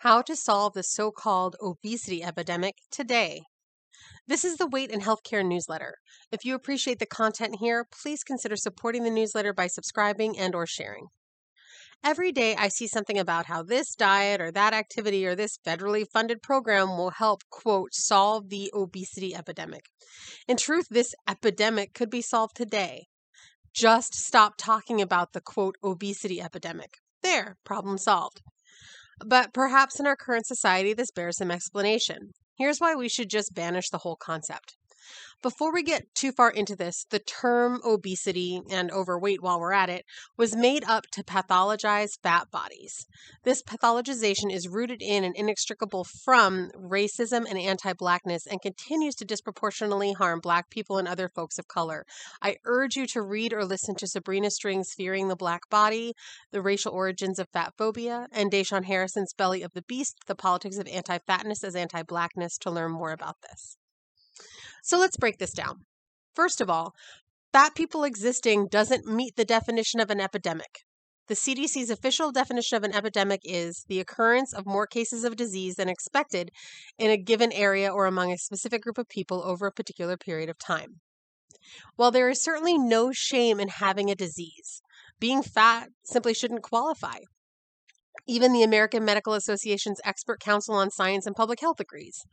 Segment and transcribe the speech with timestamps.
[0.00, 3.42] How to solve the so called obesity epidemic today.
[4.26, 5.96] This is the Weight and Healthcare newsletter.
[6.32, 10.66] If you appreciate the content here, please consider supporting the newsletter by subscribing and or
[10.66, 11.08] sharing.
[12.02, 16.06] Every day I see something about how this diet or that activity or this federally
[16.10, 19.82] funded program will help, quote, solve the obesity epidemic.
[20.48, 23.04] In truth, this epidemic could be solved today.
[23.74, 26.94] Just stop talking about the, quote, obesity epidemic.
[27.22, 28.40] There, problem solved.
[29.24, 32.32] But perhaps in our current society, this bears some explanation.
[32.56, 34.76] Here's why we should just banish the whole concept.
[35.42, 39.88] Before we get too far into this, the term obesity and overweight while we're at
[39.88, 40.04] it
[40.36, 43.06] was made up to pathologize fat bodies.
[43.42, 49.24] This pathologization is rooted in and inextricable from racism and anti blackness and continues to
[49.24, 52.04] disproportionately harm black people and other folks of color.
[52.42, 56.12] I urge you to read or listen to Sabrina Strings' Fearing the Black Body,
[56.50, 60.76] The Racial Origins of Fat Phobia, and Da'Shaun Harrison's Belly of the Beast, The Politics
[60.76, 63.78] of Anti Fatness as Anti Blackness to learn more about this.
[64.82, 65.84] So let's break this down.
[66.34, 66.92] First of all,
[67.52, 70.80] fat people existing doesn't meet the definition of an epidemic.
[71.28, 75.76] The CDC's official definition of an epidemic is the occurrence of more cases of disease
[75.76, 76.50] than expected
[76.98, 80.48] in a given area or among a specific group of people over a particular period
[80.48, 81.00] of time.
[81.94, 84.82] While there is certainly no shame in having a disease,
[85.20, 87.18] being fat simply shouldn't qualify.
[88.26, 92.24] Even the American Medical Association's expert council on science and public health agrees.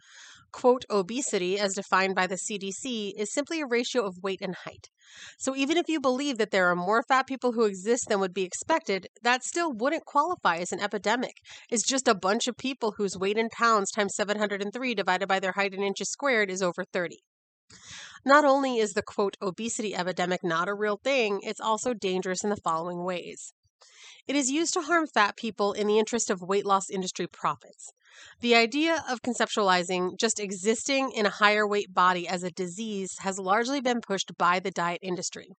[0.52, 4.89] Quote, obesity, as defined by the CDC, is simply a ratio of weight and height.
[5.38, 8.34] So even if you believe that there are more fat people who exist than would
[8.34, 11.36] be expected, that still wouldn't qualify as an epidemic.
[11.69, 15.53] It's just a bunch of people whose weight in pounds times 703 divided by their
[15.53, 17.19] height in inches squared is over 30.
[18.25, 22.50] Not only is the quote obesity epidemic not a real thing, it's also dangerous in
[22.50, 23.53] the following ways.
[24.28, 27.94] It is used to harm fat people in the interest of weight loss industry profits.
[28.42, 33.38] The idea of conceptualizing just existing in a higher weight body as a disease has
[33.38, 35.50] largely been pushed by the diet industry.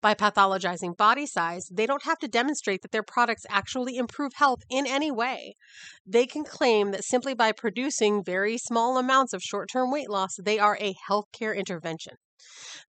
[0.00, 4.62] By pathologizing body size, they don't have to demonstrate that their products actually improve health
[4.70, 5.54] in any way.
[6.06, 10.34] They can claim that simply by producing very small amounts of short term weight loss,
[10.42, 12.14] they are a healthcare intervention.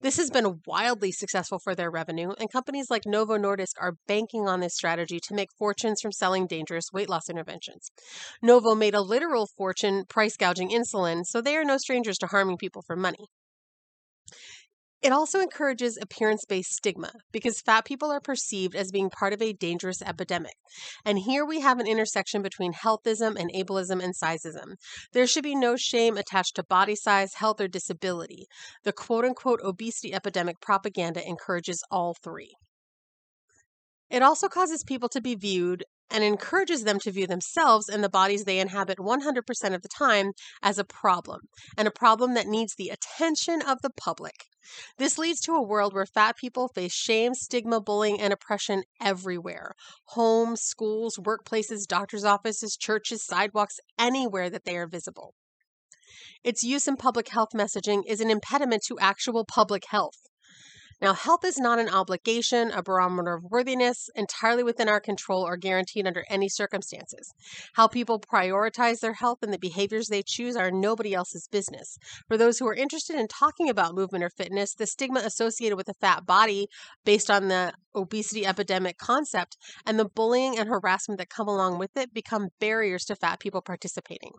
[0.00, 4.48] This has been wildly successful for their revenue, and companies like Novo Nordisk are banking
[4.48, 7.90] on this strategy to make fortunes from selling dangerous weight loss interventions.
[8.42, 12.58] Novo made a literal fortune price gouging insulin, so they are no strangers to harming
[12.58, 13.26] people for money.
[15.02, 19.40] It also encourages appearance based stigma because fat people are perceived as being part of
[19.40, 20.56] a dangerous epidemic.
[21.06, 24.74] And here we have an intersection between healthism and ableism and sizeism.
[25.12, 28.44] There should be no shame attached to body size, health, or disability.
[28.84, 32.54] The quote unquote obesity epidemic propaganda encourages all three.
[34.10, 38.08] It also causes people to be viewed and encourages them to view themselves and the
[38.08, 40.32] bodies they inhabit 100% of the time
[40.62, 41.40] as a problem,
[41.76, 44.46] and a problem that needs the attention of the public.
[44.98, 49.74] This leads to a world where fat people face shame, stigma, bullying, and oppression everywhere
[50.08, 55.34] homes, schools, workplaces, doctors' offices, churches, sidewalks, anywhere that they are visible.
[56.44, 60.29] Its use in public health messaging is an impediment to actual public health.
[61.00, 65.56] Now, health is not an obligation, a barometer of worthiness, entirely within our control or
[65.56, 67.32] guaranteed under any circumstances.
[67.74, 71.96] How people prioritize their health and the behaviors they choose are nobody else's business.
[72.28, 75.88] For those who are interested in talking about movement or fitness, the stigma associated with
[75.88, 76.66] a fat body
[77.04, 79.56] based on the obesity epidemic concept
[79.86, 83.62] and the bullying and harassment that come along with it become barriers to fat people
[83.62, 84.32] participating.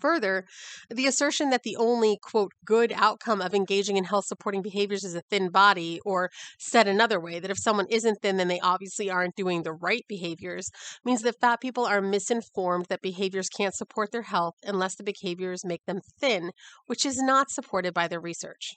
[0.00, 0.44] Further,
[0.90, 5.14] the assertion that the only, quote, good outcome of engaging in health supporting behaviors is
[5.14, 9.10] a thin body, or said another way, that if someone isn't thin, then they obviously
[9.10, 10.70] aren't doing the right behaviors,
[11.04, 15.64] means that fat people are misinformed that behaviors can't support their health unless the behaviors
[15.64, 16.52] make them thin,
[16.86, 18.74] which is not supported by the research.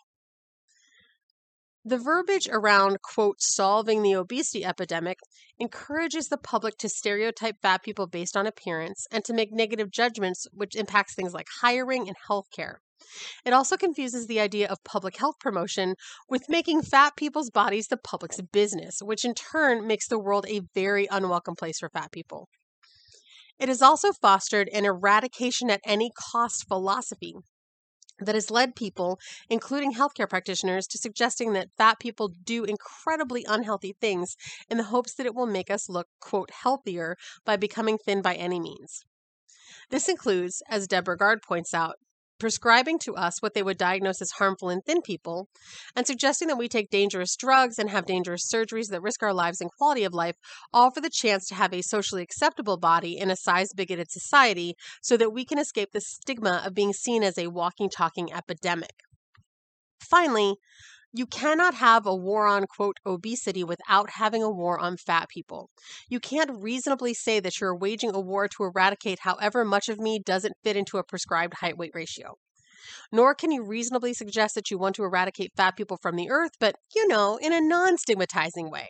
[1.83, 5.17] The verbiage around, quote, solving the obesity epidemic
[5.57, 10.45] encourages the public to stereotype fat people based on appearance and to make negative judgments,
[10.53, 12.75] which impacts things like hiring and healthcare.
[13.43, 15.95] It also confuses the idea of public health promotion
[16.29, 20.61] with making fat people's bodies the public's business, which in turn makes the world a
[20.75, 22.47] very unwelcome place for fat people.
[23.57, 27.33] It has also fostered an eradication at any cost philosophy
[28.21, 29.19] that has led people,
[29.49, 34.35] including healthcare practitioners, to suggesting that fat people do incredibly unhealthy things
[34.69, 37.15] in the hopes that it will make us look, quote, healthier
[37.45, 39.03] by becoming thin by any means.
[39.89, 41.95] This includes, as Deb Burgard points out,
[42.41, 45.47] prescribing to us what they would diagnose as harmful in thin people,
[45.95, 49.61] and suggesting that we take dangerous drugs and have dangerous surgeries that risk our lives
[49.61, 50.35] and quality of life,
[50.73, 54.73] all for the chance to have a socially acceptable body in a size bigoted society
[55.03, 58.95] so that we can escape the stigma of being seen as a walking, talking epidemic.
[59.99, 60.55] Finally,
[61.13, 65.69] you cannot have a war on, quote, obesity without having a war on fat people.
[66.09, 70.19] You can't reasonably say that you're waging a war to eradicate however much of me
[70.19, 72.35] doesn't fit into a prescribed height weight ratio.
[73.11, 76.51] Nor can you reasonably suggest that you want to eradicate fat people from the earth,
[76.59, 78.89] but, you know, in a non stigmatizing way.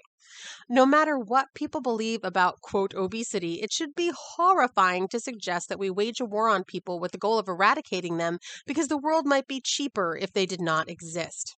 [0.69, 5.79] No matter what people believe about, quote, obesity, it should be horrifying to suggest that
[5.79, 9.25] we wage a war on people with the goal of eradicating them because the world
[9.25, 11.57] might be cheaper if they did not exist.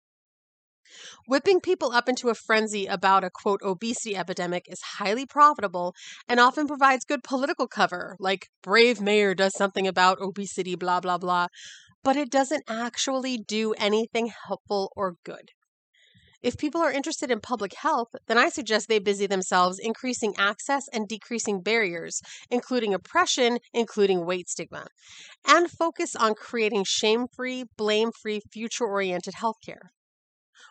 [1.27, 5.95] Whipping people up into a frenzy about a quote obesity epidemic is highly profitable
[6.29, 11.19] and often provides good political cover, like brave mayor does something about obesity, blah, blah,
[11.19, 11.49] blah,
[12.03, 15.51] but it doesn't actually do anything helpful or good.
[16.43, 20.89] If people are interested in public health, then I suggest they busy themselves increasing access
[20.93, 24.89] and decreasing barriers, including oppression, including weight stigma,
[25.47, 29.91] and focus on creating shame free, blame free, future oriented healthcare.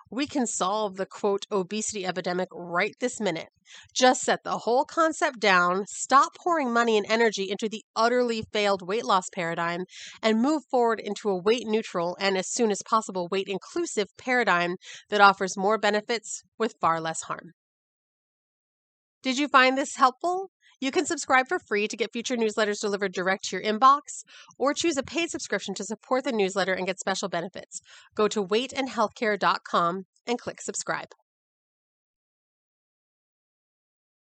[0.10, 3.50] We can solve the quote obesity epidemic right this minute.
[3.94, 8.82] Just set the whole concept down, stop pouring money and energy into the utterly failed
[8.88, 9.86] weight loss paradigm,
[10.22, 14.76] and move forward into a weight neutral and as soon as possible weight inclusive paradigm
[15.10, 17.54] that offers more benefits with far less harm.
[19.24, 20.52] Did you find this helpful?
[20.82, 24.24] You can subscribe for free to get future newsletters delivered direct to your inbox,
[24.58, 27.82] or choose a paid subscription to support the newsletter and get special benefits.
[28.16, 31.10] Go to weightandhealthcare.com and click subscribe.